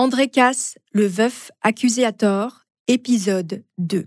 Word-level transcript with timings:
André 0.00 0.28
Casse, 0.28 0.78
le 0.92 1.04
veuf 1.06 1.50
accusé 1.60 2.06
à 2.06 2.12
tort, 2.12 2.62
épisode 2.88 3.64
2. 3.76 4.06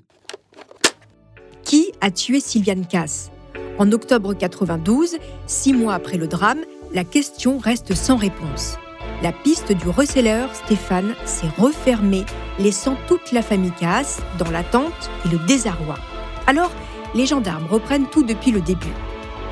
Qui 1.64 1.92
a 2.02 2.10
tué 2.10 2.40
Sylviane 2.40 2.88
Casse 2.88 3.30
En 3.78 3.92
octobre 3.92 4.34
92, 4.34 5.18
six 5.46 5.72
mois 5.72 5.94
après 5.94 6.18
le 6.18 6.26
drame, 6.26 6.62
la 6.96 7.04
question 7.04 7.60
reste 7.60 7.94
sans 7.94 8.16
réponse. 8.16 8.80
La 9.22 9.32
piste 9.32 9.72
du 9.72 9.88
receleur 9.88 10.56
Stéphane 10.56 11.14
s'est 11.26 11.46
refermée, 11.60 12.26
laissant 12.58 12.98
toute 13.08 13.32
la 13.32 13.44
famille 13.44 13.74
Casse 13.80 14.20
dans 14.40 14.50
l'attente 14.50 15.12
et 15.26 15.30
le 15.30 15.46
désarroi. 15.46 16.00
Alors, 16.48 16.72
les 17.14 17.28
gendarmes 17.28 17.68
reprennent 17.68 18.10
tout 18.10 18.24
depuis 18.24 18.50
le 18.50 18.62
début. 18.62 18.96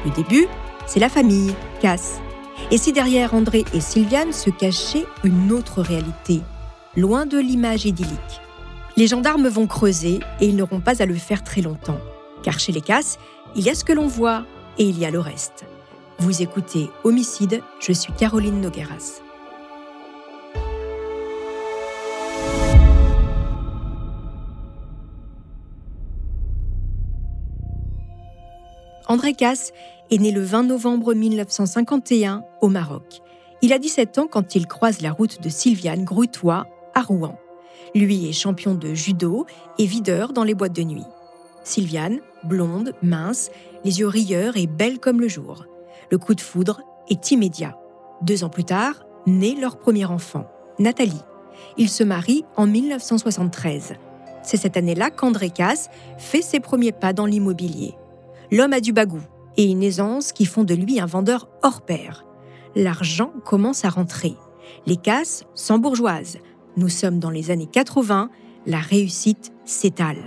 Le 0.06 0.12
début, 0.16 0.48
c'est 0.88 1.00
la 1.00 1.10
famille 1.10 1.54
Casse. 1.82 2.20
Et 2.72 2.78
si 2.78 2.94
derrière 2.94 3.34
André 3.34 3.66
et 3.74 3.82
Sylviane 3.82 4.34
se 4.34 4.50
cachait 4.50 5.06
une 5.24 5.52
autre 5.52 5.82
réalité, 5.82 6.42
loin 6.96 7.26
de 7.26 7.38
l'image 7.38 7.86
idyllique 7.86 8.42
Les 8.98 9.08
gendarmes 9.08 9.48
vont 9.48 9.68
creuser 9.68 10.20
et 10.40 10.48
ils 10.48 10.56
n'auront 10.56 10.80
pas 10.80 11.02
à 11.02 11.06
le 11.06 11.16
faire 11.16 11.44
très 11.44 11.62
longtemps. 11.62 12.00
Car 12.44 12.60
chez 12.60 12.72
les 12.72 12.82
Casses, 12.82 13.18
il 13.56 13.64
y 13.64 13.70
a 13.70 13.76
ce 13.76 13.84
que 13.84 13.94
l'on 13.94 14.08
voit 14.08 14.46
et 14.78 14.84
il 14.84 14.98
y 14.98 15.06
a 15.06 15.12
le 15.12 15.20
reste. 15.20 15.66
Vous 16.20 16.42
écoutez 16.42 16.90
Homicide, 17.04 17.62
je 17.80 17.92
suis 17.92 18.14
Caroline 18.14 18.62
Nogueras. 18.62 19.22
André 29.12 29.34
Casse 29.34 29.74
est 30.10 30.20
né 30.20 30.32
le 30.32 30.42
20 30.42 30.64
novembre 30.64 31.14
1951 31.14 32.46
au 32.62 32.70
Maroc. 32.70 33.20
Il 33.62 33.74
a 33.74 33.78
17 33.78 34.20
ans 34.20 34.28
quand 34.32 34.56
il 34.56 34.68
croise 34.68 35.02
la 35.02 35.12
route 35.12 35.42
de 35.42 35.50
Sylviane 35.50 36.06
Grutois 36.06 36.66
à 36.96 37.02
Rouen. 37.02 37.38
Lui 37.94 38.30
est 38.30 38.32
champion 38.32 38.74
de 38.74 38.94
judo 38.94 39.46
et 39.78 39.86
videur 39.86 40.32
dans 40.32 40.46
les 40.46 40.54
boîtes 40.54 40.72
de 40.72 40.84
nuit. 40.84 41.04
Sylviane, 41.66 42.22
blonde, 42.46 42.94
mince, 43.02 43.52
les 43.84 44.00
yeux 44.00 44.08
rieurs 44.08 44.56
et 44.56 44.66
belle 44.66 44.98
comme 44.98 45.20
le 45.20 45.28
jour. 45.28 45.66
Le 46.10 46.18
coup 46.18 46.34
de 46.34 46.40
foudre 46.40 46.80
est 47.10 47.32
immédiat. 47.32 47.78
Deux 48.22 48.46
ans 48.46 48.50
plus 48.50 48.64
tard, 48.64 49.04
naît 49.28 49.58
leur 49.60 49.78
premier 49.78 50.06
enfant, 50.06 50.46
Nathalie. 50.80 51.22
Ils 51.76 51.90
se 51.90 52.06
marient 52.06 52.46
en 52.56 52.66
1973. 52.66 53.92
C'est 54.42 54.56
cette 54.56 54.78
année-là 54.78 55.10
qu'André 55.12 55.50
Casse 55.50 55.90
fait 56.18 56.42
ses 56.42 56.62
premiers 56.62 56.94
pas 56.94 57.12
dans 57.12 57.26
l'immobilier. 57.26 57.94
L'homme 58.52 58.74
a 58.74 58.82
du 58.82 58.92
bagou 58.92 59.22
et 59.56 59.64
une 59.64 59.82
aisance 59.82 60.34
qui 60.34 60.46
font 60.46 60.64
de 60.64 60.74
lui 60.74 61.00
un 61.00 61.06
vendeur 61.06 61.48
hors 61.64 61.82
pair. 61.82 62.26
L'argent 62.76 63.32
commence 63.46 63.86
à 63.86 63.90
rentrer. 63.90 64.36
Les 64.86 64.98
casses 64.98 65.46
s'embourgeoisent. 65.56 66.38
Nous 66.76 66.90
sommes 66.90 67.20
dans 67.20 67.30
les 67.30 67.52
années 67.52 67.70
80, 67.72 68.30
la 68.66 68.80
réussite 68.80 69.54
s'étale. 69.66 70.24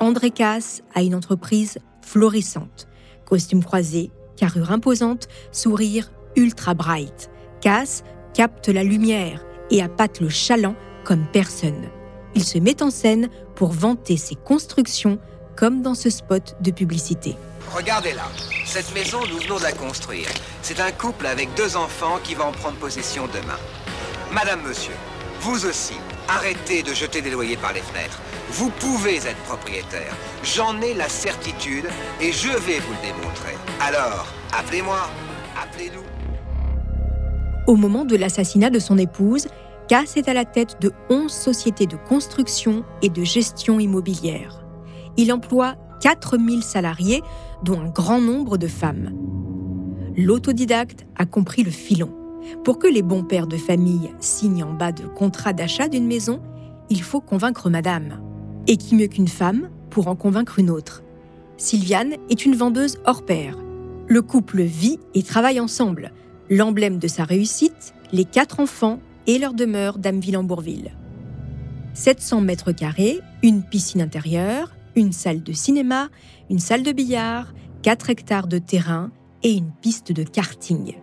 André 0.00 0.30
Casse 0.30 0.82
a 0.94 1.02
une 1.02 1.14
entreprise 1.14 1.78
florissante. 2.02 2.88
Costume 3.26 3.62
croisé, 3.62 4.10
carrure 4.36 4.72
imposante, 4.72 5.28
sourire 5.52 6.10
ultra 6.36 6.74
bright. 6.74 7.30
Casse 7.60 8.02
capte 8.34 8.68
la 8.68 8.82
lumière 8.82 9.44
et 9.70 9.82
appâte 9.82 10.20
le 10.20 10.28
chaland 10.28 10.74
comme 11.04 11.26
personne. 11.32 11.90
Il 12.34 12.44
se 12.44 12.58
met 12.58 12.82
en 12.82 12.90
scène 12.90 13.28
pour 13.54 13.70
vanter 13.70 14.16
ses 14.16 14.36
constructions 14.36 15.18
comme 15.60 15.82
dans 15.82 15.94
ce 15.94 16.08
spot 16.08 16.56
de 16.62 16.70
publicité. 16.70 17.36
Regardez-la. 17.76 18.24
Cette 18.64 18.94
maison, 18.94 19.18
nous 19.30 19.36
venons 19.40 19.58
de 19.58 19.62
la 19.62 19.72
construire. 19.72 20.26
C'est 20.62 20.80
un 20.80 20.90
couple 20.90 21.26
avec 21.26 21.54
deux 21.54 21.76
enfants 21.76 22.18
qui 22.24 22.34
va 22.34 22.46
en 22.46 22.52
prendre 22.52 22.78
possession 22.78 23.26
demain. 23.26 23.58
Madame, 24.32 24.62
monsieur, 24.66 24.94
vous 25.42 25.66
aussi, 25.66 25.96
arrêtez 26.28 26.82
de 26.82 26.94
jeter 26.94 27.20
des 27.20 27.30
loyers 27.30 27.58
par 27.58 27.74
les 27.74 27.82
fenêtres. 27.82 28.18
Vous 28.52 28.70
pouvez 28.70 29.16
être 29.16 29.42
propriétaire. 29.44 30.16
J'en 30.44 30.80
ai 30.80 30.94
la 30.94 31.10
certitude 31.10 31.84
et 32.22 32.32
je 32.32 32.48
vais 32.48 32.78
vous 32.78 32.92
le 32.94 33.06
démontrer. 33.06 33.54
Alors, 33.80 34.28
appelez-moi, 34.58 35.10
appelez-nous. 35.62 36.04
Au 37.66 37.76
moment 37.76 38.06
de 38.06 38.16
l'assassinat 38.16 38.70
de 38.70 38.78
son 38.78 38.96
épouse, 38.96 39.48
Cass 39.88 40.16
est 40.16 40.28
à 40.30 40.32
la 40.32 40.46
tête 40.46 40.80
de 40.80 40.90
11 41.10 41.30
sociétés 41.30 41.86
de 41.86 41.96
construction 41.96 42.82
et 43.02 43.10
de 43.10 43.24
gestion 43.24 43.78
immobilière. 43.78 44.60
Il 45.16 45.32
emploie 45.32 45.76
4000 46.00 46.62
salariés, 46.62 47.22
dont 47.64 47.80
un 47.80 47.88
grand 47.88 48.20
nombre 48.20 48.56
de 48.56 48.66
femmes. 48.66 49.10
L'autodidacte 50.16 51.06
a 51.16 51.26
compris 51.26 51.62
le 51.62 51.70
filon. 51.70 52.10
Pour 52.64 52.78
que 52.78 52.86
les 52.86 53.02
bons 53.02 53.22
pères 53.22 53.46
de 53.46 53.56
famille 53.56 54.10
signent 54.18 54.64
en 54.64 54.72
bas 54.72 54.92
de 54.92 55.06
contrat 55.06 55.52
d'achat 55.52 55.88
d'une 55.88 56.06
maison, 56.06 56.40
il 56.88 57.02
faut 57.02 57.20
convaincre 57.20 57.70
madame. 57.70 58.20
Et 58.66 58.76
qui 58.76 58.94
mieux 58.94 59.06
qu'une 59.06 59.28
femme 59.28 59.68
pour 59.90 60.08
en 60.08 60.16
convaincre 60.16 60.58
une 60.58 60.70
autre? 60.70 61.02
Sylviane 61.56 62.14
est 62.30 62.46
une 62.46 62.56
vendeuse 62.56 62.98
hors 63.04 63.24
pair. 63.24 63.56
Le 64.08 64.22
couple 64.22 64.62
vit 64.62 64.98
et 65.14 65.22
travaille 65.22 65.60
ensemble. 65.60 66.12
L'emblème 66.48 66.98
de 66.98 67.06
sa 67.06 67.24
réussite, 67.24 67.94
les 68.12 68.24
quatre 68.24 68.58
enfants 68.58 68.98
et 69.26 69.38
leur 69.38 69.54
demeure 69.54 69.98
d'Ameville-en-Bourville. 69.98 70.90
700 71.94 72.40
mètres 72.40 72.72
carrés, 72.72 73.20
une 73.42 73.62
piscine 73.62 74.00
intérieure, 74.00 74.72
une 74.96 75.12
salle 75.12 75.42
de 75.42 75.52
cinéma, 75.52 76.08
une 76.48 76.58
salle 76.58 76.82
de 76.82 76.92
billard, 76.92 77.52
4 77.82 78.10
hectares 78.10 78.46
de 78.46 78.58
terrain 78.58 79.10
et 79.42 79.52
une 79.52 79.70
piste 79.80 80.12
de 80.12 80.22
karting. 80.22 80.94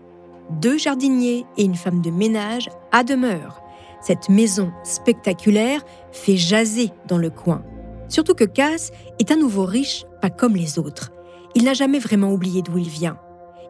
Deux 0.61 0.77
jardiniers 0.77 1.45
et 1.57 1.63
une 1.63 1.75
femme 1.75 2.01
de 2.01 2.11
ménage 2.11 2.69
à 2.91 3.03
demeure. 3.03 3.61
Cette 4.01 4.29
maison 4.29 4.71
spectaculaire 4.83 5.83
fait 6.11 6.37
jaser 6.37 6.91
dans 7.07 7.17
le 7.17 7.29
coin. 7.29 7.63
Surtout 8.09 8.35
que 8.35 8.45
Cass 8.45 8.91
est 9.19 9.31
un 9.31 9.35
nouveau 9.35 9.65
riche, 9.65 10.05
pas 10.21 10.29
comme 10.29 10.55
les 10.55 10.79
autres. 10.79 11.11
Il 11.55 11.63
n'a 11.63 11.73
jamais 11.73 11.99
vraiment 11.99 12.31
oublié 12.31 12.61
d'où 12.61 12.77
il 12.77 12.87
vient. 12.87 13.19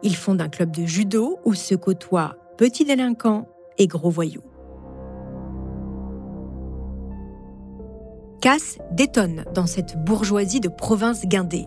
Il 0.02 0.14
fonde 0.14 0.40
un 0.40 0.48
club 0.48 0.70
de 0.70 0.84
judo 0.84 1.38
où 1.44 1.54
se 1.54 1.74
côtoient 1.74 2.36
petits 2.56 2.84
délinquants 2.84 3.48
et 3.78 3.86
gros 3.86 4.10
voyous. 4.10 4.47
Casse 8.40 8.78
détonne 8.92 9.44
dans 9.54 9.66
cette 9.66 9.96
bourgeoisie 10.04 10.60
de 10.60 10.68
province 10.68 11.26
guindée. 11.26 11.66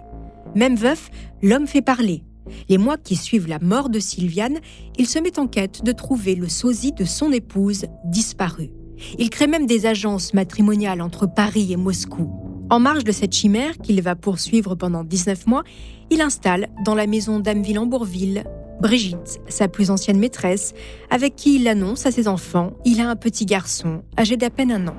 Même 0.55 0.75
veuf, 0.75 1.09
l'homme 1.41 1.67
fait 1.67 1.81
parler. 1.81 2.23
Les 2.69 2.77
mois 2.77 2.97
qui 2.97 3.15
suivent 3.15 3.47
la 3.47 3.59
mort 3.59 3.89
de 3.89 3.99
Sylviane, 3.99 4.59
il 4.97 5.07
se 5.07 5.19
met 5.19 5.37
en 5.37 5.47
quête 5.47 5.83
de 5.83 5.91
trouver 5.91 6.35
le 6.35 6.47
sosie 6.47 6.93
de 6.93 7.03
son 7.03 7.31
épouse 7.31 7.85
disparue. 8.05 8.71
Il 9.17 9.29
crée 9.29 9.47
même 9.47 9.65
des 9.65 9.85
agences 9.85 10.33
matrimoniales 10.33 11.01
entre 11.01 11.25
Paris 11.25 11.73
et 11.73 11.77
Moscou. 11.77 12.29
En 12.69 12.79
marge 12.79 13.03
de 13.03 13.11
cette 13.11 13.33
chimère 13.33 13.77
qu'il 13.77 14.01
va 14.01 14.15
poursuivre 14.15 14.75
pendant 14.75 15.03
19 15.03 15.47
mois, 15.47 15.63
il 16.09 16.21
installe 16.21 16.69
dans 16.85 16.95
la 16.95 17.07
maison 17.07 17.39
d'Ameville-en-Bourville 17.39 18.45
Brigitte, 18.81 19.39
sa 19.47 19.67
plus 19.67 19.91
ancienne 19.91 20.17
maîtresse, 20.17 20.73
avec 21.09 21.35
qui 21.35 21.55
il 21.55 21.67
annonce 21.67 22.05
à 22.05 22.11
ses 22.11 22.27
enfants 22.27 22.71
il 22.85 22.99
a 23.01 23.09
un 23.09 23.15
petit 23.15 23.45
garçon 23.45 24.03
âgé 24.17 24.37
d'à 24.37 24.49
peine 24.49 24.71
un 24.71 24.87
an. 24.87 24.95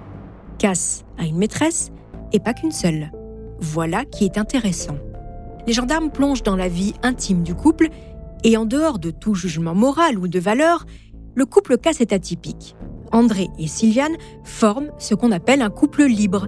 Casse 0.62 1.04
a 1.18 1.24
une 1.26 1.38
maîtresse 1.38 1.90
et 2.32 2.38
pas 2.38 2.54
qu'une 2.54 2.70
seule. 2.70 3.10
Voilà 3.58 4.04
qui 4.04 4.24
est 4.24 4.38
intéressant. 4.38 4.96
Les 5.66 5.72
gendarmes 5.72 6.12
plongent 6.12 6.44
dans 6.44 6.54
la 6.54 6.68
vie 6.68 6.94
intime 7.02 7.42
du 7.42 7.52
couple 7.52 7.88
et 8.44 8.56
en 8.56 8.64
dehors 8.64 9.00
de 9.00 9.10
tout 9.10 9.34
jugement 9.34 9.74
moral 9.74 10.20
ou 10.20 10.28
de 10.28 10.38
valeur, 10.38 10.86
le 11.34 11.46
couple 11.46 11.78
Casse 11.78 12.00
est 12.00 12.12
atypique. 12.12 12.76
André 13.10 13.48
et 13.58 13.66
Sylviane 13.66 14.14
forment 14.44 14.92
ce 14.98 15.16
qu'on 15.16 15.32
appelle 15.32 15.62
un 15.62 15.70
couple 15.70 16.04
libre. 16.04 16.46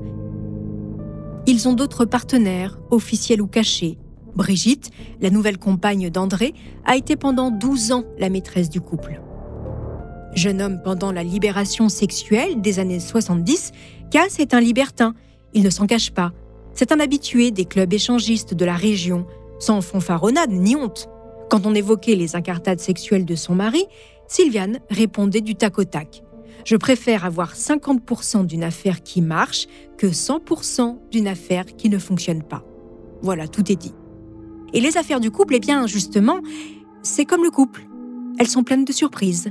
Ils 1.48 1.66
ont 1.66 1.72
d'autres 1.72 2.04
partenaires, 2.04 2.78
officiels 2.92 3.42
ou 3.42 3.48
cachés. 3.48 3.98
Brigitte, 4.36 4.92
la 5.22 5.30
nouvelle 5.30 5.58
compagne 5.58 6.08
d'André, 6.08 6.54
a 6.84 6.94
été 6.94 7.16
pendant 7.16 7.50
12 7.50 7.90
ans 7.90 8.04
la 8.20 8.30
maîtresse 8.30 8.70
du 8.70 8.80
couple. 8.80 9.20
Jeune 10.34 10.60
homme 10.60 10.80
pendant 10.82 11.12
la 11.12 11.22
libération 11.22 11.88
sexuelle 11.88 12.60
des 12.60 12.80
années 12.80 12.98
70, 12.98 13.70
Cass 14.10 14.38
est 14.38 14.54
un 14.54 14.60
libertin. 14.60 15.14
Il 15.52 15.62
ne 15.62 15.70
s'en 15.70 15.86
cache 15.86 16.10
pas. 16.10 16.32
C'est 16.74 16.92
un 16.92 17.00
habitué 17.00 17.50
des 17.50 17.64
clubs 17.64 17.92
échangistes 17.92 18.54
de 18.54 18.64
la 18.64 18.74
région, 18.74 19.26
sans 19.58 19.80
fanfaronnade 19.80 20.50
ni 20.50 20.74
honte. 20.76 21.08
Quand 21.50 21.66
on 21.66 21.74
évoquait 21.74 22.16
les 22.16 22.36
incartades 22.36 22.80
sexuelles 22.80 23.24
de 23.24 23.34
son 23.34 23.54
mari, 23.54 23.84
Sylviane 24.28 24.80
répondait 24.90 25.40
du 25.40 25.54
tac 25.54 25.78
au 25.78 25.84
tac. 25.84 26.22
Je 26.64 26.76
préfère 26.76 27.24
avoir 27.24 27.54
50% 27.54 28.46
d'une 28.46 28.64
affaire 28.64 29.02
qui 29.02 29.20
marche 29.20 29.66
que 29.98 30.06
100% 30.06 30.98
d'une 31.10 31.28
affaire 31.28 31.66
qui 31.66 31.90
ne 31.90 31.98
fonctionne 31.98 32.42
pas. 32.42 32.64
Voilà, 33.22 33.48
tout 33.48 33.70
est 33.70 33.76
dit. 33.76 33.94
Et 34.72 34.80
les 34.80 34.96
affaires 34.96 35.20
du 35.20 35.30
couple, 35.30 35.54
eh 35.56 35.60
bien, 35.60 35.86
justement, 35.86 36.40
c'est 37.02 37.24
comme 37.24 37.44
le 37.44 37.50
couple. 37.50 37.86
Elles 38.38 38.48
sont 38.48 38.64
pleines 38.64 38.84
de 38.84 38.92
surprises. 38.92 39.50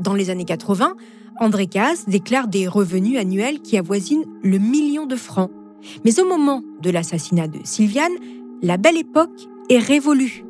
Dans 0.00 0.14
les 0.14 0.30
années 0.30 0.44
80, 0.44 0.96
André 1.38 1.66
Casse 1.66 2.08
déclare 2.08 2.48
des 2.48 2.68
revenus 2.68 3.18
annuels 3.18 3.60
qui 3.60 3.78
avoisinent 3.78 4.26
le 4.42 4.58
million 4.58 5.06
de 5.06 5.16
francs. 5.16 5.50
Mais 6.04 6.20
au 6.20 6.28
moment 6.28 6.62
de 6.80 6.90
l'assassinat 6.90 7.48
de 7.48 7.58
Sylviane, 7.64 8.12
la 8.62 8.76
belle 8.76 8.98
époque 8.98 9.48
est 9.68 9.78
révolue. 9.78 10.44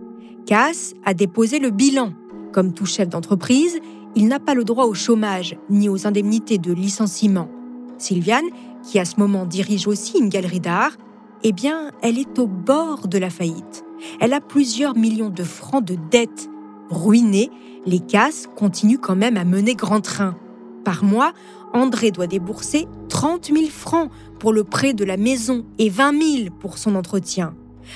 Casse 0.44 0.94
a 1.04 1.14
déposé 1.14 1.58
le 1.58 1.70
bilan. 1.70 2.12
Comme 2.52 2.74
tout 2.74 2.84
chef 2.84 3.08
d'entreprise, 3.08 3.78
il 4.14 4.28
n'a 4.28 4.40
pas 4.40 4.54
le 4.54 4.64
droit 4.64 4.84
au 4.84 4.94
chômage 4.94 5.56
ni 5.70 5.88
aux 5.88 6.06
indemnités 6.06 6.58
de 6.58 6.72
licenciement. 6.72 7.48
Sylviane, 7.96 8.44
qui 8.82 8.98
à 8.98 9.04
ce 9.04 9.14
moment 9.18 9.46
dirige 9.46 9.86
aussi 9.86 10.18
une 10.18 10.28
galerie 10.28 10.60
d'art, 10.60 10.96
eh 11.44 11.52
bien, 11.52 11.90
elle 12.02 12.18
est 12.18 12.38
au 12.38 12.46
bord 12.46 13.08
de 13.08 13.18
la 13.18 13.30
faillite. 13.30 13.84
Elle 14.20 14.32
a 14.32 14.40
plusieurs 14.40 14.96
millions 14.96 15.30
de 15.30 15.44
francs 15.44 15.84
de 15.84 15.96
dettes. 16.10 16.50
Ruinée, 16.90 17.50
les 17.86 18.00
casses 18.00 18.48
continuent 18.56 18.98
quand 19.00 19.16
même 19.16 19.36
à 19.36 19.44
mener 19.44 19.74
grand 19.74 20.00
train. 20.00 20.36
Par 20.84 21.04
mois, 21.04 21.32
André 21.72 22.10
doit 22.10 22.26
débourser 22.26 22.86
30 23.08 23.46
000 23.46 23.66
francs 23.66 24.10
pour 24.38 24.52
le 24.52 24.64
prêt 24.64 24.94
de 24.94 25.04
la 25.04 25.16
maison 25.16 25.64
et 25.78 25.88
20 25.88 26.20
000 26.20 26.50
pour 26.58 26.78
son 26.78 26.94
entretien. 26.96 27.54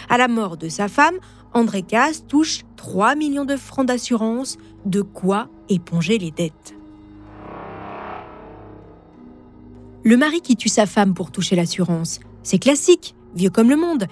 À 0.09 0.19
la 0.19 0.29
mort 0.29 0.57
de 0.57 0.69
sa 0.69 0.89
femme, 0.89 1.17
André 1.53 1.83
Casse 1.83 2.27
touche 2.27 2.65
3 2.77 3.15
millions 3.15 3.45
de 3.45 3.57
francs 3.57 3.87
d'assurance, 3.87 4.59
de 4.85 5.03
quoi 5.03 5.49
éponger 5.69 6.19
les 6.19 6.31
dettes. 6.31 6.75
Le 10.05 10.17
mari 10.17 10.41
qui 10.41 10.55
tue 10.55 10.69
sa 10.69 10.87
femme 10.87 11.15
pour 11.15 11.33
toucher 11.33 11.57
l'assurance, 11.57 12.21
c'est 12.43 12.59
classique, 12.59 13.17
vieux 13.35 13.51
comme 13.51 13.71
le 13.71 13.77
monde. 13.77 14.07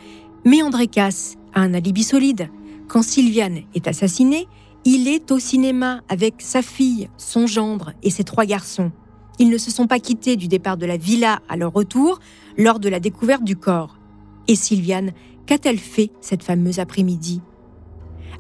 Mais 0.45 0.63
André 0.63 0.89
Casse 0.89 1.37
a 1.53 1.61
un 1.61 1.73
alibi 1.73 2.03
solide. 2.03 2.49
Quand 2.89 3.03
Sylviane 3.03 3.61
est 3.75 3.87
assassinée, 3.87 4.49
il 4.85 5.09
est 5.09 5.31
au 5.33 5.39
cinéma 5.39 6.03
avec 6.09 6.35
sa 6.39 6.63
fille, 6.63 7.09
son 7.17 7.47
gendre 7.47 7.93
et 8.03 8.11
ses 8.11 8.25
trois 8.25 8.45
garçons. 8.45 8.93
Ils 9.39 9.49
ne 9.49 9.59
se 9.59 9.71
sont 9.71 9.87
pas 9.87 9.99
quittés 9.99 10.37
du 10.37 10.47
départ 10.47 10.77
de 10.77 10.87
la 10.87 10.97
villa 10.97 11.41
à 11.49 11.57
leur 11.57 11.73
retour 11.73 12.21
lors 12.57 12.79
de 12.79 12.89
la 12.89 13.01
découverte 13.01 13.45
du 13.45 13.57
corps. 13.57 13.99
Et 14.47 14.55
Sylviane, 14.55 15.13
qu'a-t-elle 15.47 15.79
fait 15.79 16.11
cette 16.21 16.43
fameuse 16.43 16.79
après-midi? 16.79 17.41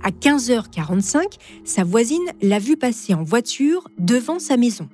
À 0.02 0.10
15h45, 0.10 1.22
sa 1.64 1.82
voisine 1.82 2.26
l'a 2.42 2.58
vue 2.58 2.76
passer 2.76 3.14
en 3.14 3.22
voiture 3.22 3.88
devant 3.98 4.38
sa 4.38 4.56
maison. 4.56 4.88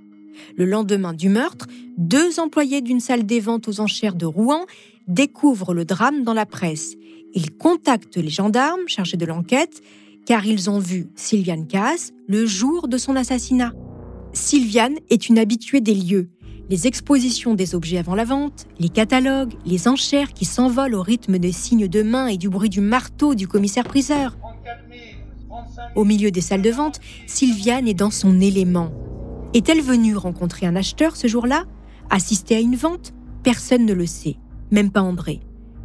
Le 0.56 0.64
lendemain 0.64 1.12
du 1.12 1.28
meurtre, 1.28 1.66
deux 1.98 2.38
employés 2.38 2.80
d'une 2.80 3.00
salle 3.00 3.26
des 3.26 3.40
ventes 3.40 3.68
aux 3.68 3.80
enchères 3.80 4.14
de 4.14 4.24
Rouen 4.24 4.66
découvrent 5.08 5.74
le 5.74 5.84
drame 5.84 6.22
dans 6.22 6.32
la 6.32 6.46
presse. 6.46 6.94
Ils 7.34 7.50
contactent 7.56 8.16
les 8.16 8.30
gendarmes 8.30 8.86
chargés 8.86 9.16
de 9.16 9.26
l'enquête 9.26 9.82
car 10.26 10.46
ils 10.46 10.70
ont 10.70 10.78
vu 10.78 11.08
Sylviane 11.14 11.66
Cass 11.66 12.12
le 12.28 12.46
jour 12.46 12.88
de 12.88 12.98
son 12.98 13.16
assassinat. 13.16 13.72
Sylviane 14.32 14.96
est 15.10 15.28
une 15.28 15.38
habituée 15.38 15.80
des 15.80 15.94
lieux. 15.94 16.28
Les 16.68 16.86
expositions 16.86 17.54
des 17.54 17.74
objets 17.74 17.98
avant 17.98 18.14
la 18.14 18.24
vente, 18.24 18.66
les 18.78 18.88
catalogues, 18.88 19.54
les 19.66 19.88
enchères 19.88 20.32
qui 20.32 20.44
s'envolent 20.44 20.94
au 20.94 21.02
rythme 21.02 21.38
des 21.38 21.50
signes 21.50 21.88
de 21.88 22.02
main 22.02 22.28
et 22.28 22.36
du 22.36 22.48
bruit 22.48 22.68
du 22.68 22.80
marteau 22.80 23.34
du 23.34 23.48
commissaire-priseur. 23.48 24.36
Au 25.96 26.04
milieu 26.04 26.30
des 26.30 26.40
salles 26.40 26.62
de 26.62 26.70
vente, 26.70 27.00
Sylviane 27.26 27.88
est 27.88 27.94
dans 27.94 28.12
son 28.12 28.40
élément. 28.40 28.92
Est-elle 29.52 29.82
venue 29.82 30.14
rencontrer 30.14 30.66
un 30.66 30.76
acheteur 30.76 31.16
ce 31.16 31.26
jour-là? 31.26 31.64
Assister 32.08 32.54
à 32.54 32.60
une 32.60 32.76
vente? 32.76 33.14
Personne 33.42 33.84
ne 33.84 33.92
le 33.92 34.06
sait, 34.06 34.36
même 34.70 34.92
pas 34.92 35.02
André. 35.02 35.40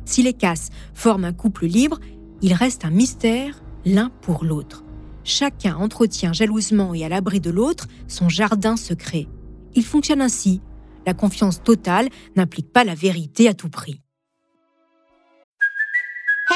Si 0.05 0.21
les 0.21 0.33
Casses 0.33 0.69
forment 0.93 1.25
un 1.25 1.33
couple 1.33 1.65
libre, 1.65 1.99
il 2.43 2.53
reste 2.53 2.85
un 2.85 2.91
mystère 2.91 3.63
l'un 3.85 4.09
pour 4.21 4.43
l'autre. 4.43 4.83
Chacun 5.23 5.75
entretient 5.75 6.33
jalousement 6.33 6.93
et 6.93 7.05
à 7.05 7.09
l'abri 7.09 7.39
de 7.39 7.49
l'autre 7.49 7.87
son 8.07 8.29
jardin 8.29 8.77
secret. 8.77 9.27
Il 9.75 9.83
fonctionne 9.83 10.21
ainsi. 10.21 10.61
La 11.05 11.13
confiance 11.13 11.61
totale 11.61 12.09
n'implique 12.35 12.71
pas 12.71 12.83
la 12.83 12.95
vérité 12.95 13.47
à 13.47 13.53
tout 13.53 13.69
prix. 13.69 14.01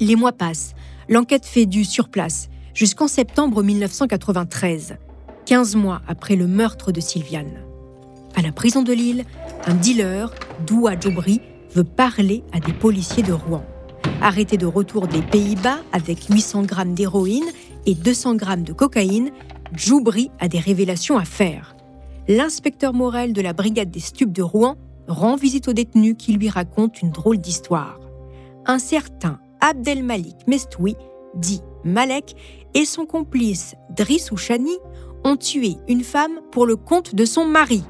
Les 0.00 0.16
mois 0.16 0.32
passent, 0.32 0.74
l'enquête 1.08 1.46
fait 1.46 1.66
du 1.66 1.84
surplace, 1.84 2.48
jusqu'en 2.74 3.06
septembre 3.06 3.62
1993, 3.62 4.96
15 5.46 5.76
mois 5.76 6.02
après 6.08 6.34
le 6.34 6.48
meurtre 6.48 6.90
de 6.90 7.00
Sylviane. 7.00 7.62
À 8.34 8.42
la 8.42 8.50
prison 8.50 8.82
de 8.82 8.92
Lille, 8.92 9.24
un 9.66 9.74
dealer, 9.74 10.34
Doua 10.66 10.98
Djoubri, 10.98 11.40
veut 11.74 11.84
parler 11.84 12.42
à 12.52 12.58
des 12.58 12.72
policiers 12.72 13.22
de 13.22 13.32
Rouen. 13.32 13.64
Arrêté 14.20 14.56
de 14.56 14.66
retour 14.66 15.06
des 15.06 15.22
Pays-Bas 15.22 15.78
avec 15.92 16.24
800 16.24 16.64
grammes 16.64 16.94
d'héroïne 16.94 17.44
et 17.86 17.94
200 17.94 18.34
grammes 18.34 18.64
de 18.64 18.72
cocaïne, 18.72 19.30
Djoubri 19.76 20.30
a 20.40 20.48
des 20.48 20.58
révélations 20.58 21.18
à 21.18 21.24
faire. 21.24 21.76
L'inspecteur 22.26 22.94
Morel 22.94 23.32
de 23.32 23.42
la 23.42 23.52
brigade 23.52 23.90
des 23.90 24.00
stupes 24.00 24.32
de 24.32 24.42
Rouen 24.42 24.76
rend 25.06 25.36
visite 25.36 25.68
au 25.68 25.72
détenu 25.72 26.16
qui 26.16 26.32
lui 26.32 26.48
raconte 26.48 27.02
une 27.02 27.10
drôle 27.10 27.38
d'histoire. 27.38 28.00
Un 28.66 28.78
certain 28.78 29.38
Abdelmalik 29.64 30.46
Mestoui, 30.46 30.94
dit 31.34 31.62
Malek, 31.84 32.36
et 32.74 32.84
son 32.84 33.06
complice 33.06 33.74
Driss 33.96 34.30
Ouchani 34.30 34.76
ont 35.24 35.36
tué 35.36 35.76
une 35.88 36.04
femme 36.04 36.40
pour 36.52 36.66
le 36.66 36.76
compte 36.76 37.14
de 37.14 37.24
son 37.24 37.46
mari. 37.46 37.82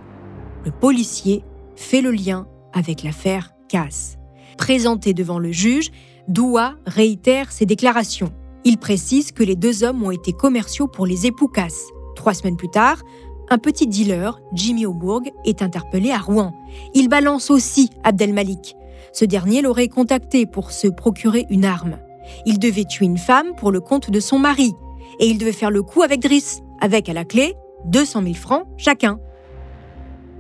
Le 0.64 0.70
policier 0.70 1.42
fait 1.74 2.00
le 2.00 2.12
lien 2.12 2.46
avec 2.72 3.02
l'affaire 3.02 3.50
Cass. 3.68 4.18
Présenté 4.56 5.14
devant 5.14 5.40
le 5.40 5.50
juge, 5.50 5.90
Doua 6.28 6.76
réitère 6.86 7.50
ses 7.50 7.66
déclarations. 7.66 8.32
Il 8.64 8.78
précise 8.78 9.32
que 9.32 9.42
les 9.42 9.56
deux 9.56 9.82
hommes 9.82 10.04
ont 10.04 10.12
été 10.12 10.32
commerciaux 10.32 10.86
pour 10.86 11.06
les 11.06 11.26
époux 11.26 11.48
Cass. 11.48 11.88
Trois 12.14 12.34
semaines 12.34 12.56
plus 12.56 12.70
tard, 12.70 13.02
un 13.50 13.58
petit 13.58 13.88
dealer, 13.88 14.40
Jimmy 14.52 14.86
Aubourg, 14.86 15.22
est 15.44 15.60
interpellé 15.60 16.12
à 16.12 16.18
Rouen. 16.18 16.54
Il 16.94 17.08
balance 17.08 17.50
aussi 17.50 17.90
Abdelmalik. 18.04 18.76
Ce 19.14 19.24
dernier 19.24 19.62
l'aurait 19.62 19.86
contacté 19.86 20.44
pour 20.44 20.72
se 20.72 20.88
procurer 20.88 21.46
une 21.48 21.64
arme. 21.64 21.98
Il 22.46 22.58
devait 22.58 22.84
tuer 22.84 23.06
une 23.06 23.16
femme 23.16 23.54
pour 23.56 23.70
le 23.70 23.80
compte 23.80 24.10
de 24.10 24.18
son 24.18 24.40
mari. 24.40 24.72
Et 25.20 25.28
il 25.28 25.38
devait 25.38 25.52
faire 25.52 25.70
le 25.70 25.84
coup 25.84 26.02
avec 26.02 26.20
Driss, 26.20 26.60
avec 26.80 27.08
à 27.08 27.12
la 27.12 27.24
clé 27.24 27.54
200 27.86 28.22
000 28.22 28.34
francs 28.34 28.66
chacun. 28.76 29.20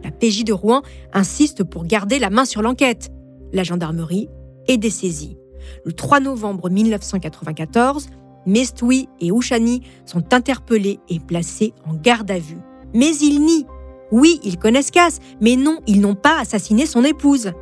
La 0.02 0.10
PJ 0.10 0.42
de 0.42 0.52
Rouen 0.52 0.82
insiste 1.12 1.62
pour 1.62 1.84
garder 1.84 2.18
la 2.18 2.30
main 2.30 2.44
sur 2.44 2.62
l'enquête. 2.62 3.10
La 3.52 3.62
gendarmerie 3.62 4.28
est 4.66 4.76
dessaisie. 4.76 5.38
Le 5.84 5.92
3 5.92 6.18
novembre 6.18 6.68
1994, 6.68 8.08
Mestoui 8.44 9.08
et 9.20 9.30
Ouchani 9.30 9.82
sont 10.04 10.34
interpellés 10.34 10.98
et 11.08 11.20
placés 11.20 11.74
en 11.86 11.94
garde 11.94 12.30
à 12.32 12.40
vue. 12.40 12.58
Mais 12.92 13.14
ils 13.16 13.40
nient. 13.40 13.66
Oui, 14.10 14.40
ils 14.42 14.58
connaissent 14.58 14.90
Cass, 14.90 15.20
mais 15.40 15.54
non, 15.54 15.78
ils 15.86 16.00
n'ont 16.00 16.16
pas 16.16 16.40
assassiné 16.40 16.86
son 16.86 17.04
épouse. 17.04 17.52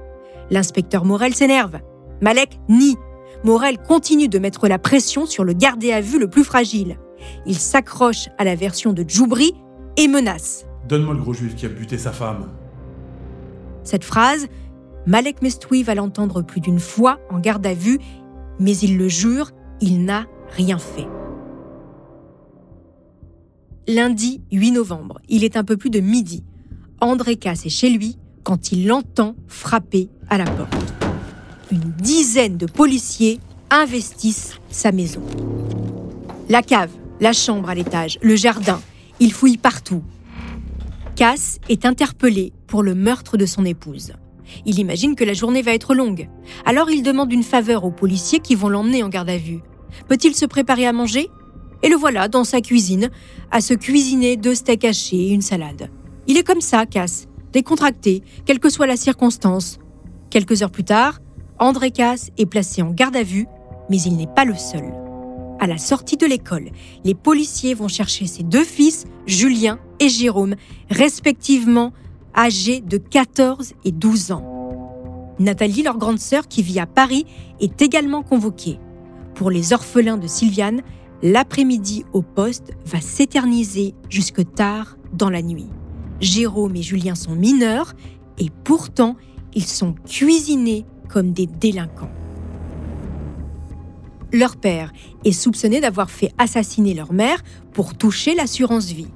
L'inspecteur 0.52 1.06
Morel 1.06 1.34
s'énerve. 1.34 1.80
Malek 2.20 2.60
nie. 2.68 2.96
Morel 3.42 3.78
continue 3.78 4.28
de 4.28 4.38
mettre 4.38 4.68
la 4.68 4.78
pression 4.78 5.24
sur 5.24 5.44
le 5.44 5.54
gardé 5.54 5.92
à 5.92 6.02
vue 6.02 6.18
le 6.18 6.28
plus 6.28 6.44
fragile. 6.44 6.98
Il 7.46 7.56
s'accroche 7.56 8.28
à 8.36 8.44
la 8.44 8.54
version 8.54 8.92
de 8.92 9.02
Djoubri 9.06 9.54
et 9.96 10.08
menace. 10.08 10.66
Donne-moi 10.86 11.14
le 11.14 11.20
gros 11.20 11.32
juif 11.32 11.54
qui 11.54 11.64
a 11.64 11.70
buté 11.70 11.96
sa 11.96 12.12
femme. 12.12 12.50
Cette 13.82 14.04
phrase, 14.04 14.46
Malek 15.06 15.40
Mestoui 15.40 15.82
va 15.82 15.94
l'entendre 15.94 16.42
plus 16.42 16.60
d'une 16.60 16.80
fois 16.80 17.18
en 17.30 17.40
garde 17.40 17.66
à 17.66 17.72
vue, 17.72 17.98
mais 18.60 18.76
il 18.76 18.98
le 18.98 19.08
jure, 19.08 19.52
il 19.80 20.04
n'a 20.04 20.26
rien 20.50 20.76
fait. 20.76 21.08
Lundi 23.88 24.42
8 24.52 24.72
novembre, 24.72 25.18
il 25.30 25.44
est 25.44 25.56
un 25.56 25.64
peu 25.64 25.78
plus 25.78 25.90
de 25.90 26.00
midi. 26.00 26.44
André 27.00 27.36
Casse 27.36 27.64
est 27.64 27.70
chez 27.70 27.88
lui 27.88 28.18
quand 28.44 28.72
il 28.72 28.86
l'entend 28.86 29.34
frapper 29.46 30.10
à 30.32 30.38
la 30.38 30.46
porte. 30.46 30.94
Une 31.70 31.92
dizaine 32.00 32.56
de 32.56 32.64
policiers 32.64 33.38
investissent 33.68 34.54
sa 34.70 34.90
maison. 34.90 35.20
La 36.48 36.62
cave, 36.62 36.88
la 37.20 37.34
chambre 37.34 37.68
à 37.68 37.74
l'étage, 37.74 38.18
le 38.22 38.34
jardin, 38.34 38.80
ils 39.20 39.34
fouillent 39.34 39.58
partout. 39.58 40.02
Cass 41.16 41.58
est 41.68 41.84
interpellé 41.84 42.54
pour 42.66 42.82
le 42.82 42.94
meurtre 42.94 43.36
de 43.36 43.44
son 43.44 43.66
épouse. 43.66 44.14
Il 44.64 44.78
imagine 44.78 45.16
que 45.16 45.24
la 45.24 45.34
journée 45.34 45.60
va 45.60 45.74
être 45.74 45.94
longue. 45.94 46.30
Alors 46.64 46.90
il 46.90 47.02
demande 47.02 47.30
une 47.30 47.42
faveur 47.42 47.84
aux 47.84 47.90
policiers 47.90 48.40
qui 48.40 48.54
vont 48.54 48.70
l'emmener 48.70 49.02
en 49.02 49.10
garde 49.10 49.28
à 49.28 49.36
vue. 49.36 49.60
Peut-il 50.08 50.34
se 50.34 50.46
préparer 50.46 50.86
à 50.86 50.94
manger? 50.94 51.28
Et 51.82 51.90
le 51.90 51.96
voilà 51.96 52.28
dans 52.28 52.44
sa 52.44 52.62
cuisine, 52.62 53.10
à 53.50 53.60
se 53.60 53.74
cuisiner 53.74 54.38
deux 54.38 54.54
steaks 54.54 54.86
hachés 54.86 55.28
et 55.28 55.30
une 55.32 55.42
salade. 55.42 55.90
Il 56.26 56.38
est 56.38 56.46
comme 56.46 56.62
ça, 56.62 56.86
Cass, 56.86 57.26
décontracté, 57.52 58.22
quelle 58.46 58.60
que 58.60 58.70
soit 58.70 58.86
la 58.86 58.96
circonstance. 58.96 59.78
Quelques 60.32 60.62
heures 60.62 60.70
plus 60.70 60.82
tard, 60.82 61.20
André 61.58 61.90
Cass 61.90 62.30
est 62.38 62.46
placé 62.46 62.80
en 62.80 62.90
garde 62.90 63.16
à 63.16 63.22
vue, 63.22 63.46
mais 63.90 64.00
il 64.00 64.16
n'est 64.16 64.26
pas 64.26 64.46
le 64.46 64.54
seul. 64.54 64.90
À 65.60 65.66
la 65.66 65.76
sortie 65.76 66.16
de 66.16 66.24
l'école, 66.24 66.70
les 67.04 67.14
policiers 67.14 67.74
vont 67.74 67.86
chercher 67.86 68.26
ses 68.26 68.42
deux 68.42 68.64
fils, 68.64 69.04
Julien 69.26 69.78
et 70.00 70.08
Jérôme, 70.08 70.54
respectivement 70.88 71.92
âgés 72.34 72.80
de 72.80 72.96
14 72.96 73.74
et 73.84 73.92
12 73.92 74.32
ans. 74.32 75.34
Nathalie, 75.38 75.82
leur 75.82 75.98
grande 75.98 76.18
sœur 76.18 76.48
qui 76.48 76.62
vit 76.62 76.80
à 76.80 76.86
Paris, 76.86 77.26
est 77.60 77.82
également 77.82 78.22
convoquée. 78.22 78.78
Pour 79.34 79.50
les 79.50 79.74
orphelins 79.74 80.16
de 80.16 80.26
Sylviane, 80.26 80.80
l'après-midi 81.22 82.06
au 82.14 82.22
poste 82.22 82.72
va 82.86 83.02
s'éterniser 83.02 83.92
jusque 84.08 84.50
tard 84.54 84.96
dans 85.12 85.28
la 85.28 85.42
nuit. 85.42 85.68
Jérôme 86.20 86.76
et 86.76 86.82
Julien 86.82 87.16
sont 87.16 87.34
mineurs 87.34 87.92
et 88.38 88.48
pourtant 88.64 89.16
ils 89.54 89.66
sont 89.66 89.94
cuisinés 90.06 90.84
comme 91.08 91.32
des 91.32 91.46
délinquants. 91.46 92.10
Leur 94.32 94.56
père 94.56 94.92
est 95.24 95.32
soupçonné 95.32 95.80
d'avoir 95.80 96.10
fait 96.10 96.32
assassiner 96.38 96.94
leur 96.94 97.12
mère 97.12 97.42
pour 97.72 97.94
toucher 97.94 98.34
l'assurance 98.34 98.86
vie. 98.86 99.10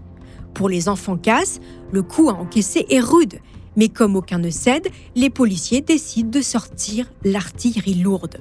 Pour 0.53 0.69
les 0.69 0.89
enfants 0.89 1.17
casse, 1.17 1.61
le 1.91 2.03
coup 2.03 2.29
à 2.29 2.35
encaisser 2.35 2.87
est 2.91 3.01
rude, 3.01 3.41
mais 3.77 3.89
comme 3.89 4.17
aucun 4.17 4.39
ne 4.39 4.51
cède, 4.51 4.89
les 5.15 5.31
policiers 5.31 5.81
décident 5.81 6.31
de 6.31 6.43
sortir 6.43 7.11
l'artillerie 7.25 7.95
lourde. 7.95 8.39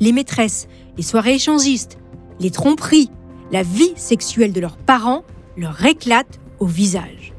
Les 0.00 0.12
maîtresses, 0.12 0.66
les 0.96 1.02
soirées 1.02 1.34
échangistes, 1.34 1.98
les 2.40 2.50
tromperies, 2.50 3.10
la 3.52 3.62
vie 3.62 3.92
sexuelle 3.96 4.52
de 4.52 4.60
leurs 4.60 4.76
parents 4.76 5.24
leur 5.56 5.84
éclatent 5.84 6.40
au 6.58 6.66
visage. 6.66 7.32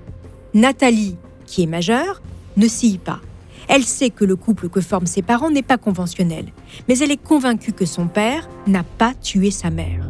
Nathalie, 0.54 1.18
qui 1.46 1.64
est 1.64 1.68
majeure, 1.68 2.22
ne 2.56 2.68
s'y 2.68 2.98
pas. 2.98 3.22
Elle 3.67 3.84
sait 3.84 4.10
que 4.10 4.25
le 4.25 4.36
couple 4.36 4.69
que 4.69 4.81
forment 4.81 5.07
ses 5.07 5.22
parents 5.22 5.50
n'est 5.50 5.63
pas 5.63 5.77
conventionnel, 5.77 6.45
mais 6.88 7.00
elle 7.00 7.12
est 7.12 7.22
convaincue 7.22 7.74
que 7.74 7.86
son 7.86 8.07
père 8.07 8.50
n'a 8.67 8.84
pas 8.84 9.13
tué 9.22 9.51
sa 9.51 9.69
mère. 9.69 10.10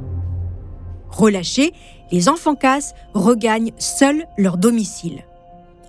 Relâchés, 1.09 1.73
les 2.11 2.27
enfants 2.27 2.55
casse 2.55 2.93
regagnent 3.13 3.71
seuls 3.77 4.25
leur 4.37 4.57
domicile. 4.57 5.23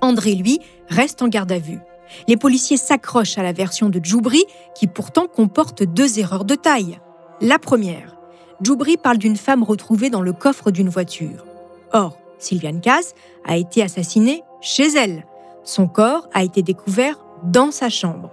André, 0.00 0.34
lui, 0.34 0.60
reste 0.88 1.22
en 1.22 1.28
garde 1.28 1.52
à 1.52 1.58
vue. 1.58 1.80
Les 2.28 2.36
policiers 2.36 2.76
s'accrochent 2.76 3.38
à 3.38 3.42
la 3.42 3.52
version 3.52 3.88
de 3.88 4.00
Djoubri, 4.02 4.44
qui 4.74 4.86
pourtant 4.86 5.26
comporte 5.26 5.82
deux 5.82 6.20
erreurs 6.20 6.44
de 6.44 6.54
taille. 6.54 6.98
La 7.40 7.58
première, 7.58 8.16
Djoubri 8.62 8.96
parle 8.96 9.18
d'une 9.18 9.36
femme 9.36 9.64
retrouvée 9.64 10.10
dans 10.10 10.22
le 10.22 10.32
coffre 10.32 10.70
d'une 10.70 10.88
voiture. 10.88 11.44
Or, 11.92 12.16
Sylviane 12.38 12.80
Cass 12.80 13.14
a 13.44 13.56
été 13.56 13.82
assassinée 13.82 14.42
chez 14.60 14.94
elle. 14.96 15.24
Son 15.64 15.88
corps 15.88 16.28
a 16.32 16.44
été 16.44 16.62
découvert 16.62 17.18
dans 17.44 17.70
sa 17.70 17.88
chambre. 17.88 18.30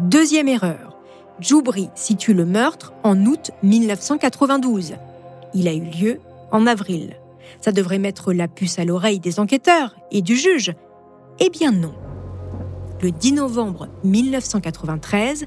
Deuxième 0.00 0.48
erreur, 0.48 0.96
Djoubri 1.40 1.90
situe 1.94 2.34
le 2.34 2.44
meurtre 2.44 2.92
en 3.02 3.24
août 3.26 3.50
1992. 3.62 4.94
Il 5.54 5.68
a 5.68 5.74
eu 5.74 5.84
lieu 5.84 6.20
en 6.50 6.66
avril. 6.66 7.16
Ça 7.60 7.72
devrait 7.72 7.98
mettre 7.98 8.32
la 8.32 8.48
puce 8.48 8.78
à 8.78 8.84
l'oreille 8.84 9.20
des 9.20 9.40
enquêteurs 9.40 9.96
et 10.10 10.22
du 10.22 10.36
juge. 10.36 10.72
Eh 11.40 11.50
bien 11.50 11.72
non. 11.72 11.94
Le 13.00 13.10
10 13.10 13.32
novembre 13.34 13.88
1993, 14.04 15.44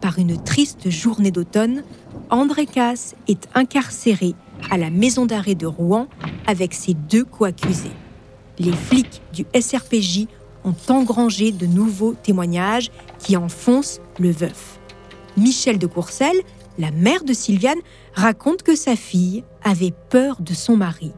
par 0.00 0.18
une 0.18 0.42
triste 0.42 0.88
journée 0.90 1.30
d'automne, 1.30 1.82
André 2.30 2.66
Casse 2.66 3.14
est 3.28 3.48
incarcéré 3.54 4.34
à 4.70 4.78
la 4.78 4.90
maison 4.90 5.26
d'arrêt 5.26 5.54
de 5.54 5.66
Rouen 5.66 6.06
avec 6.46 6.74
ses 6.74 6.94
deux 6.94 7.24
co-accusés. 7.24 7.90
Les 8.58 8.72
flics 8.72 9.20
du 9.32 9.44
SRPJ 9.58 10.28
ont 10.64 10.74
engrangé 10.88 11.52
de 11.52 11.66
nouveaux 11.66 12.14
témoignages 12.14 12.90
qui 13.18 13.36
enfoncent 13.36 14.00
le 14.18 14.30
veuf. 14.30 14.78
Michel 15.36 15.78
de 15.78 15.86
Courcelles, 15.86 16.42
la 16.78 16.90
mère 16.90 17.24
de 17.24 17.32
Sylviane, 17.32 17.80
raconte 18.14 18.62
que 18.62 18.76
sa 18.76 18.96
fille 18.96 19.44
avait 19.62 19.94
peur 20.10 20.40
de 20.40 20.54
son 20.54 20.76
mari. 20.76 21.12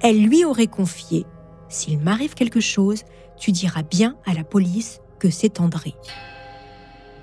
Elle 0.00 0.22
lui 0.22 0.44
aurait 0.44 0.66
confié 0.66 1.26
S'il 1.68 1.98
m'arrive 1.98 2.34
quelque 2.34 2.60
chose, 2.60 3.02
tu 3.38 3.52
diras 3.52 3.82
bien 3.82 4.16
à 4.26 4.34
la 4.34 4.44
police 4.44 5.00
que 5.18 5.30
c'est 5.30 5.60
André. 5.60 5.94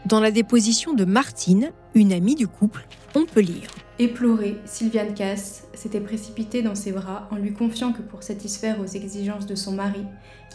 Dans 0.05 0.19
la 0.19 0.31
déposition 0.31 0.93
de 0.93 1.05
Martine, 1.05 1.71
une 1.93 2.13
amie 2.13 2.35
du 2.35 2.47
couple, 2.47 2.87
on 3.15 3.25
peut 3.25 3.41
lire 3.41 3.69
Éplorée, 3.97 4.57
Sylviane 4.65 5.13
Cass 5.13 5.67
s'était 5.73 6.01
précipitée 6.01 6.61
dans 6.61 6.75
ses 6.75 6.91
bras 6.91 7.29
en 7.31 7.37
lui 7.37 7.53
confiant 7.53 7.93
que 7.93 8.01
pour 8.01 8.23
satisfaire 8.23 8.81
aux 8.81 8.85
exigences 8.85 9.45
de 9.45 9.55
son 9.55 9.71
mari, 9.71 10.03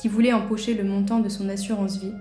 qui 0.00 0.08
voulait 0.08 0.34
empocher 0.34 0.74
le 0.74 0.84
montant 0.84 1.20
de 1.20 1.30
son 1.30 1.48
assurance 1.48 1.96
vie, 1.96 2.12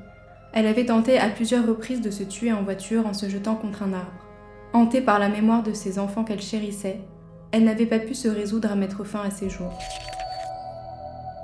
elle 0.54 0.66
avait 0.66 0.86
tenté 0.86 1.20
à 1.20 1.30
plusieurs 1.30 1.68
reprises 1.68 2.00
de 2.00 2.10
se 2.10 2.24
tuer 2.24 2.54
en 2.54 2.64
voiture 2.64 3.06
en 3.06 3.14
se 3.14 3.28
jetant 3.28 3.56
contre 3.56 3.84
un 3.84 3.92
arbre. 3.92 4.26
Hantée 4.72 5.02
par 5.02 5.20
la 5.20 5.28
mémoire 5.28 5.62
de 5.62 5.74
ses 5.74 6.00
enfants 6.00 6.24
qu'elle 6.24 6.42
chérissait, 6.42 7.02
elle 7.52 7.66
n'avait 7.66 7.86
pas 7.86 8.00
pu 8.00 8.16
se 8.16 8.30
résoudre 8.30 8.72
à 8.72 8.76
mettre 8.76 9.04
fin 9.04 9.22
à 9.22 9.30
ses 9.30 9.50
jours. 9.50 9.78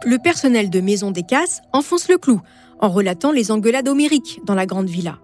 Le 0.05 0.19
personnel 0.19 0.69
de 0.69 0.79
Maison 0.79 1.11
des 1.11 1.23
Casses 1.23 1.61
enfonce 1.73 2.07
le 2.07 2.17
clou 2.17 2.41
en 2.79 2.89
relatant 2.89 3.31
les 3.31 3.51
engueulades 3.51 3.87
homériques 3.87 4.39
dans 4.45 4.55
la 4.55 4.65
grande 4.65 4.89
villa. 4.89 5.17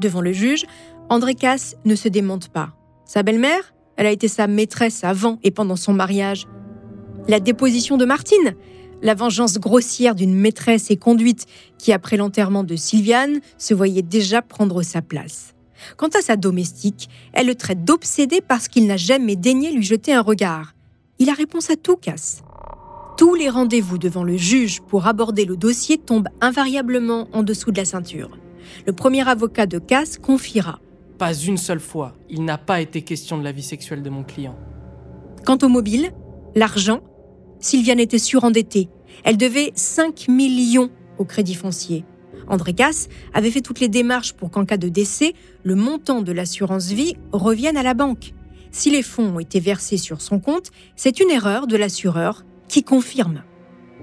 Devant 0.00 0.20
le 0.20 0.32
juge, 0.32 0.66
André 1.08 1.34
Casse 1.34 1.76
ne 1.84 1.94
se 1.94 2.08
démonte 2.08 2.48
pas. 2.48 2.70
Sa 3.04 3.22
belle-mère, 3.22 3.73
elle 3.96 4.06
a 4.06 4.10
été 4.10 4.28
sa 4.28 4.46
maîtresse 4.46 5.04
avant 5.04 5.38
et 5.42 5.50
pendant 5.50 5.76
son 5.76 5.92
mariage. 5.92 6.46
La 7.28 7.40
déposition 7.40 7.96
de 7.96 8.04
Martine, 8.04 8.54
la 9.02 9.14
vengeance 9.14 9.58
grossière 9.58 10.14
d'une 10.14 10.34
maîtresse 10.34 10.90
et 10.90 10.96
conduite 10.96 11.46
qui, 11.78 11.92
après 11.92 12.16
l'enterrement 12.16 12.64
de 12.64 12.76
Sylviane, 12.76 13.40
se 13.58 13.74
voyait 13.74 14.02
déjà 14.02 14.42
prendre 14.42 14.82
sa 14.82 15.02
place. 15.02 15.54
Quant 15.96 16.08
à 16.08 16.22
sa 16.22 16.36
domestique, 16.36 17.08
elle 17.32 17.46
le 17.46 17.54
traite 17.54 17.84
d'obsédé 17.84 18.40
parce 18.40 18.68
qu'il 18.68 18.86
n'a 18.86 18.96
jamais 18.96 19.36
daigné 19.36 19.72
lui 19.72 19.82
jeter 19.82 20.14
un 20.14 20.22
regard. 20.22 20.74
Il 21.18 21.28
a 21.30 21.34
réponse 21.34 21.70
à 21.70 21.76
tout, 21.76 21.96
Casse. 21.96 22.42
Tous 23.16 23.34
les 23.34 23.48
rendez-vous 23.48 23.98
devant 23.98 24.24
le 24.24 24.36
juge 24.36 24.80
pour 24.80 25.06
aborder 25.06 25.44
le 25.44 25.56
dossier 25.56 25.98
tombent 25.98 26.28
invariablement 26.40 27.28
en 27.32 27.42
dessous 27.42 27.70
de 27.70 27.76
la 27.76 27.84
ceinture. 27.84 28.30
Le 28.86 28.92
premier 28.92 29.28
avocat 29.28 29.66
de 29.66 29.78
Casse 29.78 30.18
confiera. 30.18 30.80
Pas 31.18 31.34
une 31.34 31.56
seule 31.56 31.80
fois, 31.80 32.16
il 32.28 32.44
n'a 32.44 32.58
pas 32.58 32.80
été 32.80 33.02
question 33.02 33.38
de 33.38 33.44
la 33.44 33.52
vie 33.52 33.62
sexuelle 33.62 34.02
de 34.02 34.10
mon 34.10 34.24
client. 34.24 34.56
Quant 35.44 35.58
au 35.62 35.68
mobile, 35.68 36.12
l'argent, 36.54 37.00
Sylviane 37.60 38.00
était 38.00 38.18
surendettée. 38.18 38.88
Elle 39.22 39.36
devait 39.36 39.72
5 39.74 40.28
millions 40.28 40.90
au 41.18 41.24
crédit 41.24 41.54
foncier. 41.54 42.04
André 42.48 42.74
Casse 42.74 43.08
avait 43.32 43.50
fait 43.50 43.60
toutes 43.60 43.80
les 43.80 43.88
démarches 43.88 44.32
pour 44.32 44.50
qu'en 44.50 44.64
cas 44.64 44.76
de 44.76 44.88
décès, 44.88 45.34
le 45.62 45.76
montant 45.76 46.20
de 46.20 46.32
l'assurance 46.32 46.88
vie 46.88 47.14
revienne 47.32 47.76
à 47.76 47.82
la 47.82 47.94
banque. 47.94 48.34
Si 48.70 48.90
les 48.90 49.02
fonds 49.02 49.36
ont 49.36 49.40
été 49.40 49.60
versés 49.60 49.98
sur 49.98 50.20
son 50.20 50.40
compte, 50.40 50.70
c'est 50.96 51.20
une 51.20 51.30
erreur 51.30 51.66
de 51.66 51.76
l'assureur 51.76 52.44
qui 52.68 52.82
confirme. 52.82 53.44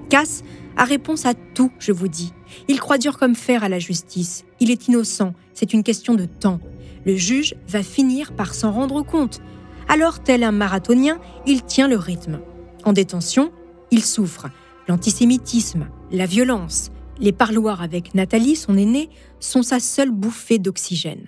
Casse 0.09 0.43
a 0.77 0.85
réponse 0.85 1.25
à 1.25 1.33
tout, 1.33 1.71
je 1.77 1.91
vous 1.91 2.07
dis. 2.07 2.33
Il 2.67 2.79
croit 2.79 2.97
dur 2.97 3.17
comme 3.17 3.35
fer 3.35 3.63
à 3.63 3.69
la 3.69 3.79
justice. 3.79 4.45
Il 4.59 4.71
est 4.71 4.87
innocent. 4.87 5.33
C'est 5.53 5.73
une 5.73 5.83
question 5.83 6.15
de 6.15 6.25
temps. 6.25 6.59
Le 7.05 7.15
juge 7.15 7.55
va 7.67 7.83
finir 7.83 8.33
par 8.33 8.53
s'en 8.53 8.71
rendre 8.71 9.01
compte. 9.01 9.41
Alors, 9.87 10.19
tel 10.21 10.43
un 10.43 10.51
marathonien, 10.51 11.19
il 11.45 11.63
tient 11.63 11.87
le 11.87 11.97
rythme. 11.97 12.39
En 12.83 12.93
détention, 12.93 13.51
il 13.91 14.03
souffre. 14.03 14.47
L'antisémitisme, 14.87 15.87
la 16.11 16.25
violence, 16.25 16.91
les 17.19 17.31
parloirs 17.31 17.81
avec 17.81 18.15
Nathalie, 18.15 18.55
son 18.55 18.77
aînée, 18.77 19.09
sont 19.39 19.63
sa 19.63 19.79
seule 19.79 20.11
bouffée 20.11 20.59
d'oxygène. 20.59 21.27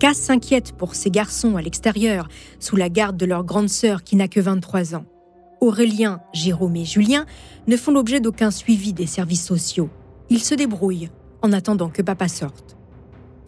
Casse 0.00 0.18
s'inquiète 0.18 0.72
pour 0.72 0.94
ses 0.94 1.10
garçons 1.10 1.56
à 1.56 1.62
l'extérieur, 1.62 2.28
sous 2.58 2.76
la 2.76 2.88
garde 2.88 3.16
de 3.16 3.26
leur 3.26 3.44
grande 3.44 3.68
sœur 3.68 4.02
qui 4.02 4.16
n'a 4.16 4.28
que 4.28 4.40
23 4.40 4.94
ans. 4.94 5.06
Aurélien, 5.60 6.20
Jérôme 6.32 6.76
et 6.76 6.84
Julien 6.84 7.26
ne 7.66 7.76
font 7.76 7.92
l'objet 7.92 8.20
d'aucun 8.20 8.50
suivi 8.50 8.92
des 8.92 9.06
services 9.06 9.44
sociaux. 9.44 9.90
Ils 10.30 10.42
se 10.42 10.54
débrouillent 10.54 11.10
en 11.42 11.52
attendant 11.52 11.88
que 11.88 12.02
papa 12.02 12.28
sorte. 12.28 12.76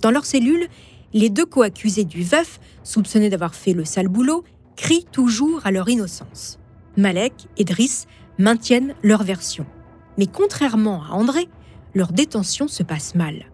Dans 0.03 0.11
leur 0.11 0.25
cellule, 0.25 0.69
les 1.13 1.31
deux 1.31 1.47
co-accusés 1.47 2.05
du 2.05 2.23
veuf, 2.23 2.61
soupçonnés 2.83 3.31
d'avoir 3.31 3.55
fait 3.55 3.73
le 3.73 3.85
sale 3.85 4.09
boulot, 4.09 4.45
crient 4.77 5.07
toujours 5.11 5.67
à 5.67 5.71
leur 5.71 5.89
innocence. 5.89 6.59
Malek 6.97 7.33
et 7.57 7.65
Driss 7.65 8.07
maintiennent 8.39 8.95
leur 9.03 9.23
version. 9.23 9.67
Mais 10.19 10.27
contrairement 10.27 11.03
à 11.05 11.11
André, 11.13 11.49
leur 11.95 12.13
détention 12.13 12.69
se 12.69 12.83
passe 12.83 13.15
mal. 13.15 13.47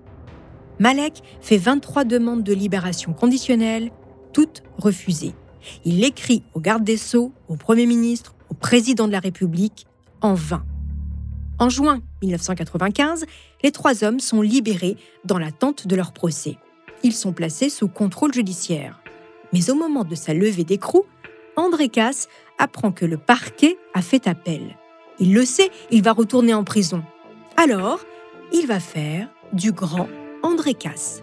Malek 0.79 1.23
fait 1.41 1.57
23 1.57 2.05
demandes 2.05 2.43
de 2.43 2.53
libération 2.53 3.13
conditionnelle, 3.13 3.91
toutes 4.33 4.63
refusées. 4.77 5.35
Il 5.85 6.05
écrit 6.05 6.43
au 6.55 6.61
garde 6.61 6.85
des 6.85 6.97
Sceaux, 6.97 7.33
au 7.49 7.57
Premier 7.57 7.87
ministre, 7.87 8.35
au 8.51 8.55
président 8.55 9.07
de 9.07 9.13
la 9.13 9.21
République, 9.21 9.87
en 10.21 10.35
vain. 10.35 10.65
En 11.59 11.71
juin 11.71 12.03
1995, 12.23 13.25
les 13.63 13.73
trois 13.73 14.05
hommes 14.05 14.21
sont 14.21 14.43
libérés 14.43 14.97
dans 15.25 15.39
l'attente 15.39 15.87
de 15.87 15.97
leur 15.97 16.13
procès. 16.13 16.59
Ils 17.03 17.15
sont 17.15 17.33
placés 17.33 17.69
sous 17.69 17.89
contrôle 17.89 18.33
judiciaire. 18.33 19.01
Mais 19.53 19.71
au 19.71 19.75
moment 19.75 20.05
de 20.05 20.15
sa 20.15 20.35
levée 20.35 20.65
d'écrou, 20.65 21.05
André 21.57 21.89
Casse 21.89 22.29
apprend 22.59 22.93
que 22.93 23.07
le 23.07 23.17
parquet 23.17 23.79
a 23.95 24.03
fait 24.03 24.27
appel. 24.27 24.77
Il 25.19 25.35
le 25.35 25.45
sait, 25.45 25.71
il 25.91 26.03
va 26.03 26.13
retourner 26.13 26.53
en 26.53 26.65
prison. 26.65 27.03
Alors, 27.57 28.01
il 28.53 28.67
va 28.67 28.81
faire 28.81 29.29
du 29.53 29.73
grand 29.73 30.09
André 30.43 30.75
Casse. 30.75 31.23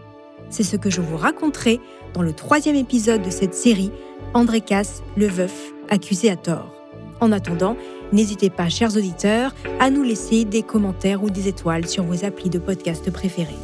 C'est 0.49 0.63
ce 0.63 0.75
que 0.75 0.89
je 0.89 1.01
vous 1.01 1.17
raconterai 1.17 1.79
dans 2.13 2.21
le 2.21 2.33
troisième 2.33 2.75
épisode 2.75 3.21
de 3.21 3.29
cette 3.29 3.55
série, 3.55 3.91
André 4.33 4.61
Casse, 4.61 5.03
le 5.15 5.27
veuf, 5.27 5.73
accusé 5.89 6.29
à 6.29 6.35
tort. 6.35 6.73
En 7.19 7.31
attendant, 7.31 7.77
n'hésitez 8.11 8.49
pas, 8.49 8.69
chers 8.69 8.95
auditeurs, 8.97 9.53
à 9.79 9.89
nous 9.89 10.03
laisser 10.03 10.45
des 10.45 10.63
commentaires 10.63 11.23
ou 11.23 11.29
des 11.29 11.47
étoiles 11.47 11.87
sur 11.87 12.03
vos 12.03 12.25
applis 12.25 12.49
de 12.49 12.59
podcast 12.59 13.11
préférés. 13.11 13.55